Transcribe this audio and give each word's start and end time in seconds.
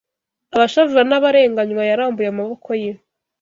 abashavura 0.55 1.01
n’abarenganywa, 1.09 1.83
yarambuye 1.89 2.27
amaboko 2.33 2.69
ye 2.81 2.91